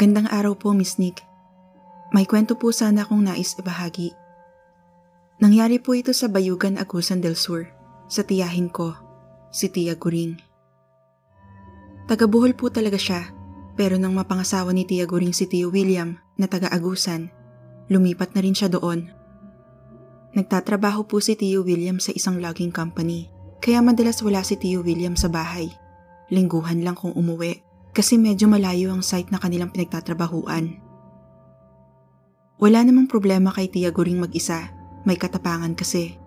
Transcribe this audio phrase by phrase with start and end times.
[0.00, 1.20] Magandang araw po, Miss Nick.
[2.16, 4.16] May kwento po sana akong nais ibahagi.
[5.44, 7.68] Nangyari po ito sa Bayugan, Agusan del Sur,
[8.08, 8.96] sa tiyahin ko,
[9.52, 10.40] si Tia Guring.
[12.08, 13.28] Taga-Buhol po talaga siya,
[13.76, 17.28] pero nang mapangasawa ni Tia Guring si Tio William na taga-Agusan,
[17.92, 19.04] lumipat na rin siya doon.
[20.32, 23.28] Nagtatrabaho po si Tio William sa isang logging company,
[23.60, 25.68] kaya madalas wala si Tio William sa bahay.
[26.32, 30.78] Lingguhan lang kung umuwi kasi medyo malayo ang site na kanilang pinagtatrabahuan.
[32.60, 34.68] Wala namang problema kay Tia Guring mag-isa.
[35.08, 36.20] May katapangan kasi.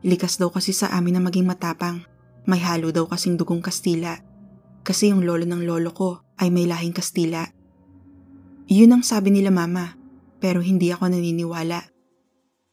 [0.00, 2.00] Likas daw kasi sa amin na maging matapang.
[2.48, 4.16] May halo daw kasing dugong Kastila.
[4.80, 7.44] Kasi yung lolo ng lolo ko ay may lahing Kastila.
[8.72, 10.00] Yun ang sabi nila mama,
[10.40, 11.92] pero hindi ako naniniwala.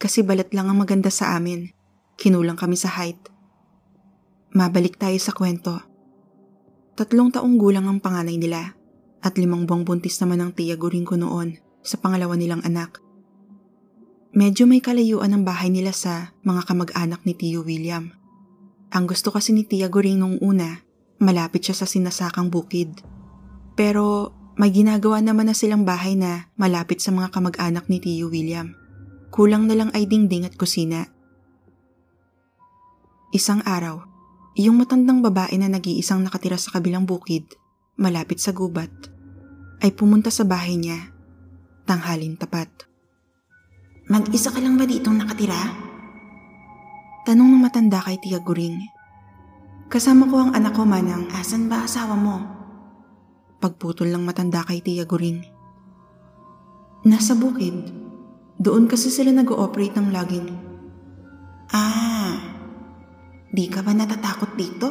[0.00, 1.70] Kasi balat lang ang maganda sa amin.
[2.16, 3.20] Kinulang kami sa height.
[4.56, 5.93] Mabalik tayo sa kwento.
[6.94, 8.78] Tatlong taong gulang ang panganay nila
[9.18, 13.02] at limang buwang buntis naman ang tiya guring ko noon sa pangalawa nilang anak.
[14.34, 18.10] Medyo may kalayuan ang bahay nila sa mga kamag-anak ni Tio William.
[18.90, 20.82] Ang gusto kasi ni Tia Goring nung una,
[21.22, 22.98] malapit siya sa sinasakang bukid.
[23.78, 28.74] Pero may ginagawa naman na silang bahay na malapit sa mga kamag-anak ni Tio William.
[29.34, 31.10] Kulang na lang ay dingding at kusina.
[33.34, 34.13] Isang araw,
[34.54, 37.50] yung matandang babae na nag-iisang nakatira sa kabilang bukid,
[37.98, 38.90] malapit sa gubat,
[39.82, 41.14] ay pumunta sa bahay niya
[41.84, 42.70] tanghalin tapat.
[44.08, 45.58] Mag-isa ka lang ba ditong nakatira?
[47.24, 48.76] Tanong ng matanda kay Tia Guring.
[49.88, 52.36] Kasama ko ang anak ko manang, asan ba asawa mo?
[53.60, 55.40] Pagputol ng matanda kay Tia Guring.
[57.08, 57.92] Nasa bukid.
[58.60, 60.48] Doon kasi sila nag-ooperate ng logging.
[61.72, 62.13] Ah,
[63.54, 64.88] di ka ba natatakot dito?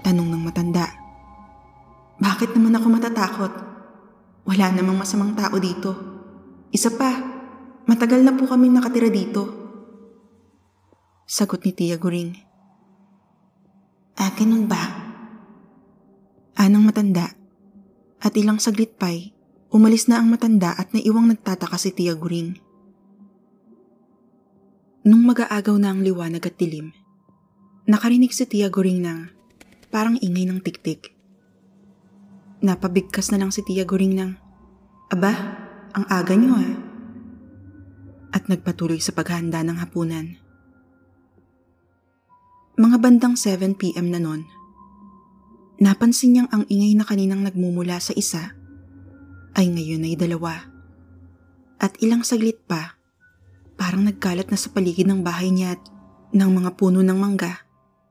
[0.00, 0.88] Tanong ng matanda.
[2.16, 3.52] Bakit naman ako matatakot?
[4.48, 5.92] Wala namang masamang tao dito.
[6.72, 7.12] Isa pa,
[7.84, 9.44] matagal na po kaming nakatira dito.
[11.28, 12.32] Sagot ni Tia Guring.
[14.16, 14.80] Ah, ganun ba?
[16.56, 17.36] Anang matanda.
[18.18, 19.36] At ilang saglit pa'y,
[19.68, 22.67] umalis na ang matanda at naiwang nagtataka si Tia Guring.
[25.08, 26.92] Nung mag-aagaw na ang liwanag at dilim,
[27.88, 29.32] nakarinig si Tia Guring ng
[29.88, 31.16] parang ingay ng tiktik.
[32.60, 34.30] Napabigkas na lang si Tia Goring ng,
[35.08, 35.32] Aba,
[35.96, 36.76] ang aga niyo ah.
[38.36, 40.36] At nagpatuloy sa paghahanda ng hapunan.
[42.76, 44.44] Mga bandang 7pm na nun,
[45.80, 48.52] napansin niyang ang ingay na kaninang nagmumula sa isa
[49.56, 50.68] ay ngayon ay dalawa.
[51.80, 52.97] At ilang saglit pa,
[53.78, 55.82] parang nagkalat na sa paligid ng bahay niya at
[56.34, 57.64] ng mga puno ng mangga,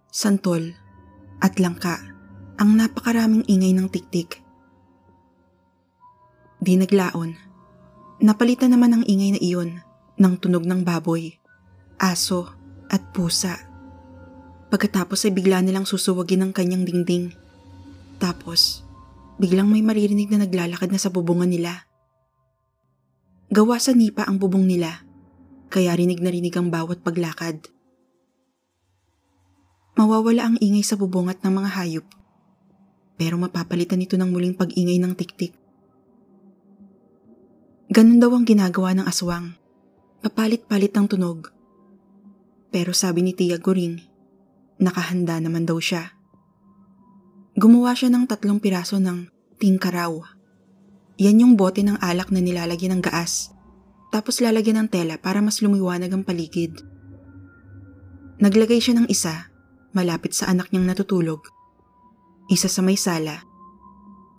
[0.09, 0.73] santol
[1.43, 2.01] at langka
[2.57, 4.41] ang napakaraming ingay ng tiktik.
[6.57, 7.37] Di naglaon.
[8.17, 9.77] Napalitan naman ang ingay na iyon
[10.17, 11.37] ng tunog ng baboy,
[12.01, 12.49] aso
[12.89, 13.61] at pusa.
[14.73, 17.37] Pagkatapos ay bigla nilang susuwagin ang kanyang dingding.
[18.17, 18.81] Tapos,
[19.37, 21.85] biglang may maririnig na naglalakad na sa bubungan nila.
[23.53, 25.06] Gawa sa nipa ang bubong nila,
[25.77, 27.69] kaya rinig na rinig ang bawat paglakad.
[29.93, 32.07] Mawawala ang ingay sa bubungat ng mga hayop
[33.17, 35.53] pero mapapalitan ito ng muling pag-ingay ng tiktik.
[37.93, 39.57] Ganun daw ang ginagawa ng aswang.
[40.21, 41.49] Papalit-palit ng tunog.
[42.69, 44.01] Pero sabi ni Tia Goring,
[44.81, 46.13] nakahanda naman daw siya.
[47.57, 50.25] Gumawa siya ng tatlong piraso ng tingkaraw.
[51.17, 53.56] Yan yung bote ng alak na nilalagyan ng gaas.
[54.09, 56.79] Tapos lalagyan ng tela para mas lumiwanag ang paligid.
[58.37, 59.51] Naglagay siya ng isa,
[59.91, 61.57] malapit sa anak niyang natutulog
[62.47, 63.43] isa sa may sala.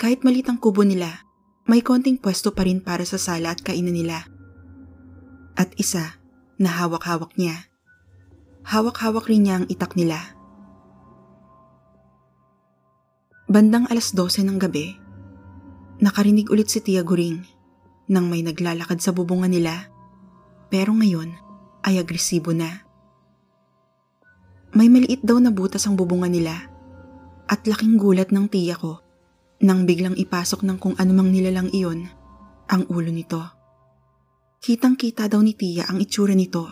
[0.01, 1.29] Kahit malit ang kubo nila,
[1.69, 4.25] may konting pwesto pa rin para sa sala at kainan nila.
[5.55, 6.17] At isa
[6.57, 7.69] na hawak-hawak niya.
[8.65, 10.17] Hawak-hawak rin niya ang itak nila.
[13.49, 14.97] Bandang alas 12 ng gabi,
[16.05, 17.58] nakarinig ulit si Tia Guring
[18.09, 19.93] nang may naglalakad sa bubungan nila
[20.69, 21.33] pero ngayon
[21.85, 22.85] ay agresibo na.
[24.77, 26.69] May maliit daw na butas ang bubungan nila
[27.49, 29.01] at laking gulat ng tiya ko
[29.65, 32.05] nang biglang ipasok ng kung anumang nilalang iyon
[32.69, 33.41] ang ulo nito.
[34.61, 36.69] Kitang kita daw ni tiya ang itsura nito.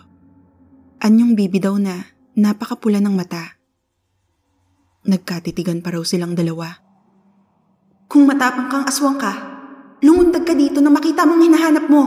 [1.00, 1.96] Anyong bibi daw na
[2.36, 3.56] napakapula ng mata.
[5.08, 6.68] Nagkatitigan pa raw silang dalawa.
[8.06, 9.55] Kung matapang kang aswang ka,
[10.04, 12.02] lumundag ka dito na makita mong hinahanap mo.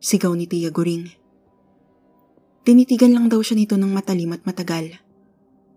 [0.00, 1.08] Sigaw ni Tia Guring.
[2.64, 5.00] Tinitigan lang daw siya nito ng matalim at matagal.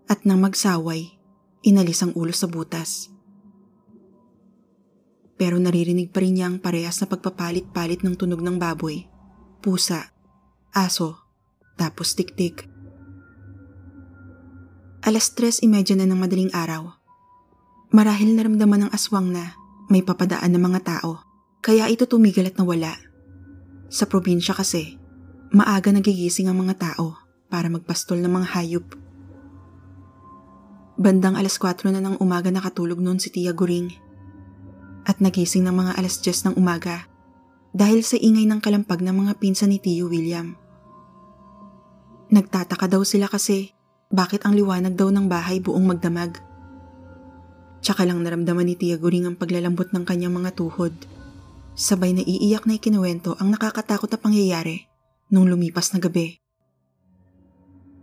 [0.08, 1.20] At nang magsaway,
[1.60, 3.12] inalis ang ulo sa butas.
[5.38, 9.06] pero naririnig pa rin niya ang parehas na pagpapalit-palit ng tunog ng baboy,
[9.62, 10.10] pusa,
[10.74, 11.14] aso,
[11.78, 12.66] tapos tiktik.
[15.06, 16.90] Alas 3.30 na ng madaling araw.
[17.94, 19.54] Marahil naramdaman ng aswang na
[19.88, 21.24] may papadaan ng mga tao,
[21.64, 22.96] kaya ito tumigil at nawala.
[23.88, 25.00] Sa probinsya kasi,
[25.52, 27.16] maaga nagigising ang mga tao
[27.48, 28.86] para magpastol ng mga hayop.
[31.00, 33.88] Bandang alas 4 na ng umaga nakatulog noon si Tia Guring
[35.08, 37.08] at nagising ng mga alas 10 ng umaga
[37.72, 40.56] dahil sa ingay ng kalampag ng mga pinsan ni Tio William.
[42.28, 43.72] Nagtataka daw sila kasi
[44.12, 46.36] bakit ang liwanag daw ng bahay buong magdamag.
[47.78, 50.94] Tsaka lang naramdaman ni Tia Guring ang paglalambot ng kanyang mga tuhod.
[51.78, 54.90] Sabay na iiyak na ikinuwento ang nakakatakot na pangyayari
[55.30, 56.42] nung lumipas na gabi.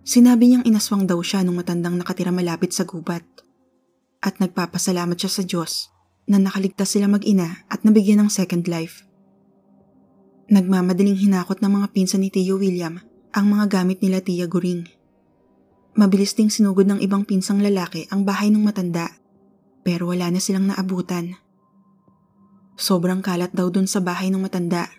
[0.06, 3.26] Sinabi niyang inaswang daw siya nung matandang nakatira malapit sa gubat
[4.22, 5.90] at nagpapasalamat siya sa Diyos
[6.30, 9.06] na nakaligtas sila mag-ina at nabigyan ng second life.
[10.46, 13.02] Nagmamadaling hinakot ng mga pinsan ni Tio William
[13.34, 14.86] ang mga gamit nila Tia Guring.
[15.98, 19.10] Mabilis ding sinugod ng ibang pinsang lalaki ang bahay ng matanda
[19.86, 21.38] pero wala na silang naabutan.
[22.74, 24.90] Sobrang kalat daw dun sa bahay ng matanda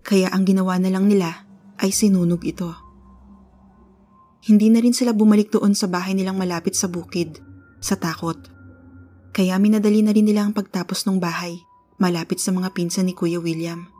[0.00, 1.44] kaya ang ginawa na lang nila
[1.76, 2.72] ay sinunog ito.
[4.48, 7.38] Hindi na rin sila bumalik doon sa bahay nilang malapit sa bukid
[7.84, 8.54] sa takot
[9.34, 11.58] kaya minadali na rin nila ang pagtapos ng bahay,
[11.98, 13.90] malapit sa mga pinsan ni Kuya William.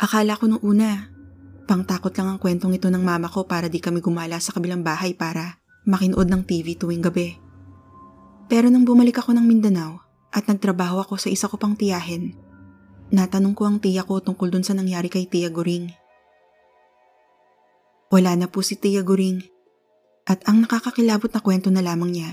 [0.00, 1.12] Akala ko nung una,
[1.68, 5.12] pangtakot lang ang kwentong ito ng mama ko para di kami gumala sa kabilang bahay
[5.12, 7.43] para makinood ng TV tuwing gabi.
[8.48, 10.04] Pero nang bumalik ako ng Mindanao
[10.34, 12.36] at nagtrabaho ako sa isa ko pang tiyahin,
[13.14, 15.88] natanong ko ang tiya ko tungkol dun sa nangyari kay Tia Guring.
[18.12, 19.42] Wala na po si Tia Guring
[20.24, 22.30] at ang nakakakilabot na kwento na lamang niya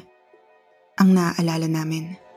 [1.00, 2.31] ang naaalala namin.